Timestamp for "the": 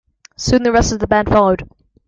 0.63-0.71, 0.97-1.05